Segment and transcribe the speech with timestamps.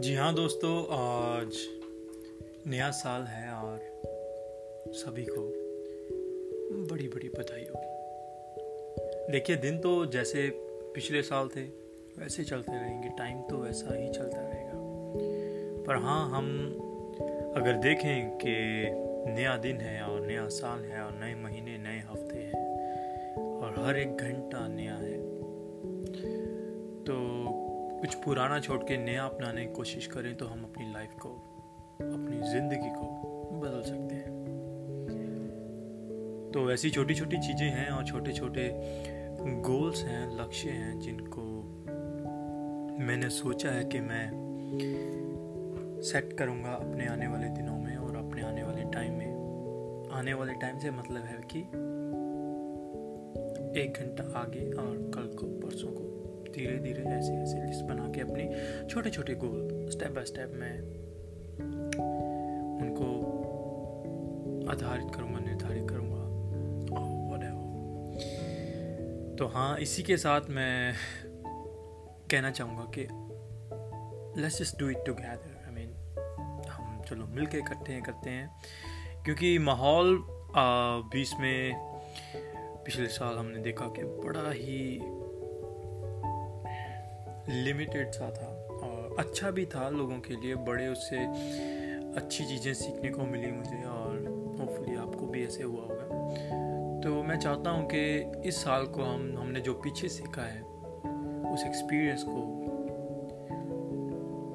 [0.00, 1.56] जी हाँ दोस्तों, आज
[2.66, 3.80] नया साल है और
[4.86, 5.40] सभी को
[6.90, 7.80] बड़ी बड़ी बधाई हो
[9.30, 10.50] देखिए, दिन तो जैसे
[10.94, 11.62] पिछले साल थे,
[12.18, 14.72] वैसे चलते रहेंगे। टाइम तो वैसा ही चलता रहेगा।
[15.86, 16.68] पर हाँ हम
[17.56, 18.54] अगर देखें कि
[19.32, 22.76] नया दिन है और नया साल है और नए महीने, नए हफ़्ते हैं
[23.60, 25.18] और हर एक घंटा नया है
[27.04, 27.47] तो
[28.00, 31.28] कुछ पुराना छोड़ के नया अपनाने की कोशिश करें तो हम अपनी लाइफ को,
[32.00, 33.06] अपनी ज़िंदगी को
[33.60, 34.36] बदल सकते हैं।
[36.54, 38.70] तो ऐसी छोटी छोटी चीज़ें हैं और छोटे छोटे
[39.40, 41.42] गोल्स हैं, लक्ष्य हैं जिनको
[43.04, 44.30] मैंने सोचा है कि मैं
[46.02, 50.52] सेट करूँगा अपने आने वाले दिनों में और अपने आने वाले टाइम में। आने वाले
[50.52, 51.60] टाइम से मतलब है कि
[53.80, 56.17] एक घंटा आगे और कल को, परसों को।
[56.48, 58.44] धीरे धीरे ऐसे ऐसे लिस्ट बना के अपने
[58.90, 60.80] छोटे छोटे गोल स्टेप बाय स्टेप मैं
[62.80, 63.08] उनको
[64.70, 66.18] आधारित करूँगा, निर्धारित करूँगा
[69.36, 70.94] तो हाँ इसी के साथ मैं
[72.30, 73.08] कहना चाहूँगा कि
[74.42, 76.14] let's just do it together I mean
[76.70, 78.62] हम चलो मिल के इकट्ठे हैं करते हैं,
[79.24, 80.26] क्योंकि माहौल
[81.12, 81.74] बीच में
[82.86, 85.00] पिछले साल हमने देखा कि बड़ा ही
[87.50, 88.46] लिमिटेड सा था,
[88.82, 91.16] और अच्छा भी था लोगों के लिए, बड़े उससे
[92.20, 94.26] अच्छी चीज़ें सीखने को मिली मुझे, और
[94.60, 96.04] होपफुली आपको भी ऐसे हुआ होगा।
[97.00, 100.62] तो मैं चाहता हूँ कि इस साल को हम, हमने जो पीछे सीखा है,
[101.52, 102.54] उस एक्सपीरियंस को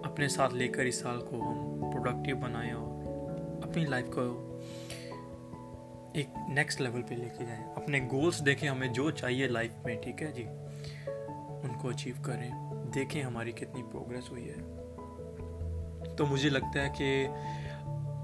[0.10, 4.22] अपने साथ लेकर इस साल को हम प्रोडक्टिव बनाएँ और अपनी लाइफ को
[6.20, 10.22] एक नेक्स्ट लेवल पे लेके जाएँ। अपने गोल्स देखें हमें जो चाहिए लाइफ में, ठीक
[10.22, 10.44] है जी?
[11.64, 12.50] उनको अचीव करें,
[12.94, 17.28] देखें हमारी कितनी प्रोग्रेस हुई है। तो मुझे लगता है कि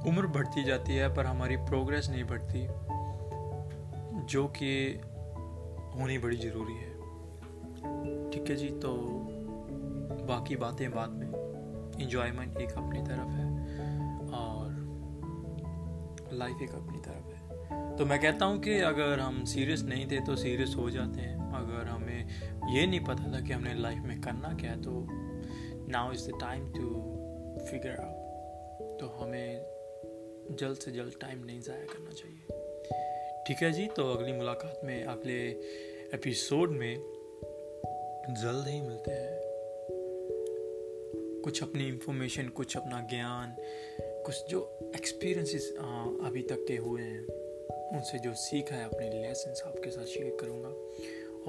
[0.10, 2.68] उम्र बढ़ती जाती है, पर हमारी प्रोग्रेस नहीं बढ़ती,
[4.26, 5.02] जो कि
[5.96, 6.94] होनी बड़ी ज़रूरी है।
[8.32, 8.96] ठीक है जी तो
[10.28, 11.28] बाकी बातें बाद में।
[12.02, 13.48] इंजॉयमेंट एक अपनी तरफ़ है,
[14.30, 14.78] और
[16.34, 20.20] लाइफ एक अपनी तरफ़ है। तो मैं कहता हूँ कि अगर हम सीरियस नहीं थे
[20.20, 24.20] तो सीरियस हो जाते हैं। अगर हमें ये नहीं पता था कि हमने लाइफ में
[24.22, 25.06] करना क्या है तो
[25.92, 26.88] now is the time to
[27.66, 32.58] figure out तो हमें जल्द से जल्द टाइम नहीं ज़ाया करना चाहिए।
[33.48, 35.40] ठीक है जी तो अगली मुलाकात में, अगले
[36.14, 36.96] एपिसोड में
[38.32, 39.38] जल्द ही मिलते हैं।
[41.44, 43.56] कुछ अपनी इंफॉर्मेशन कुछ अपना ज्ञान,
[44.26, 44.60] कुछ जो
[44.96, 45.72] एक्सपीरियंसेस
[46.26, 47.22] अभी तक के हुए हैं,
[47.90, 50.70] उनसे जो सीखा है, अपने लेसन आपके साथ शेयर करूँगा।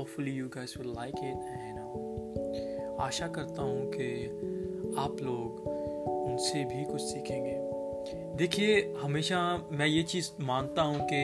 [0.00, 1.78] Hopefully you guys will like it and
[3.00, 4.27] आशा करता हूँ कि
[4.99, 5.66] आप लोग
[6.31, 7.56] उनसे भी कुछ सीखेंगे।
[8.37, 11.16] देखिए हमेशा मैं ये चीज़ मानता हूँ कि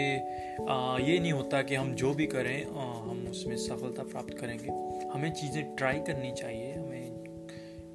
[1.13, 4.69] ये नहीं होता कि हम जो भी करें आ, हम उसमें सफलता प्राप्त करेंगे।
[5.09, 7.11] हमें चीज़ें ट्राई करनी चाहिए हमें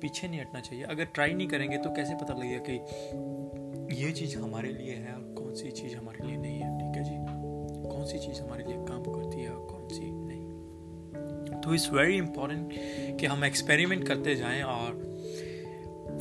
[0.01, 4.37] पीछे नहीं हटना चाहिए। अगर ट्राई नहीं करेंगे तो कैसे पता लगेगा कि ये चीज़
[4.37, 6.77] हमारे लिए है और कौन सी चीज़ हमारे लिए नहीं है?
[6.77, 7.17] ठीक है जी?
[7.89, 9.20] कौन सी चीज़ हमारे लिए काम नहीं
[11.71, 12.73] तो इट्स वेरी इम्पोर्टेंट
[13.19, 14.95] कि हम एक्सपेरिमेंट करते जाएँ और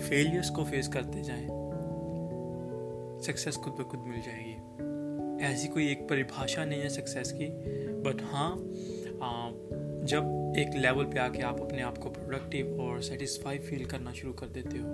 [0.01, 1.47] फेलियर्स को फेस करते जाएँ।
[3.21, 7.49] सक्सेस खुद ब खुद मिल जाएगी। ऐसी कोई एक परिभाषा नहीं है सक्सेस की
[8.05, 8.57] बट हाँ
[10.05, 14.33] जब एक लेवल पे आके आप अपने आप को प्रोडक्टिव और सेटिस्फाई फील करना शुरू
[14.33, 14.89] कर देते हो,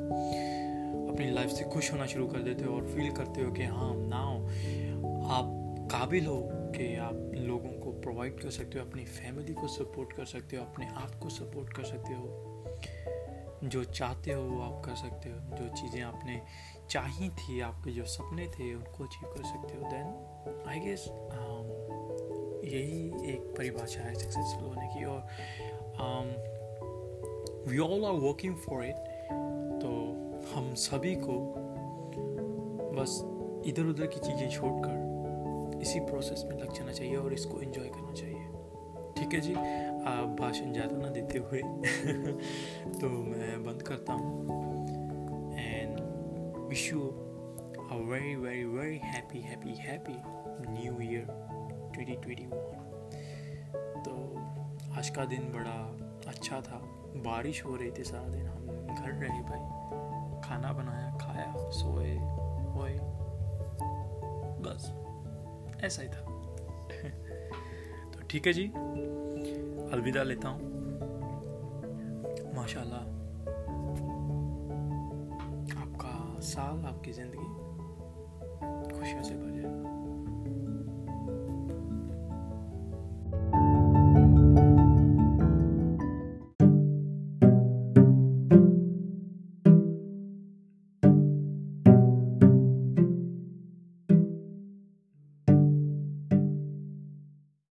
[1.13, 3.95] अपनी लाइफ से खुश होना शुरू कर देते हो और फील करते हो कि हाँ
[3.97, 4.39] नाउ
[5.31, 5.53] आप
[5.93, 10.25] काबिल हो। कि आप लोगों को प्रोवाइड कर सकते हो, अपनी फैमिली को सपोर्ट कर
[10.25, 12.25] सकते हो, अपने आप को सपोर्ट कर सकते हो।
[13.65, 16.41] जो चाहते हो वो आप कर सकते हो। जो चीज़ें आपने
[16.91, 21.07] चाही थी, आपके जो सपने थे, उनको अचीव कर सकते हो। देन आई गेस
[22.67, 23.01] यही
[23.33, 25.21] एक परिभाषा है सक्सेसफुल होने की। और
[27.69, 28.97] we all are working for it
[29.83, 29.91] तो
[30.55, 31.39] हम सभी को
[32.93, 33.21] बस
[33.69, 35.06] इधर उधर की चीज़ें छोड़कर
[35.83, 38.47] इसी प्रोसेस में लग जाना चाहिए और इसको एंजॉय करना चाहिए।
[39.19, 39.55] ठीक है जी?
[40.07, 41.61] आप भाषण ज़्यादा ना देते हुए
[43.01, 44.47] तो मैं बंद करता हूँ।
[45.59, 46.01] And
[46.69, 47.01] wish you
[47.91, 50.17] a very very very happy happy happy
[50.73, 51.27] new year
[51.99, 52.53] 2021
[54.05, 54.13] तो
[54.99, 56.81] आज का दिन बड़ा अच्छा था।
[57.17, 62.15] बारिश हो रही थी सारा दिन। हम घर रहे भाई। खाना बनाया, खाया, सोए
[62.77, 62.99] वोए
[64.63, 65.06] बस।
[65.87, 66.23] ऐसा ही था।
[68.13, 68.65] तो ठीक है जी,
[69.93, 70.75] अलविदा लेता हूँ।
[72.57, 73.01] माशाल्लाह,
[75.83, 77.49] आपका साल, आपकी ज़िंदगी
[78.99, 79.56] खुशियों से भर।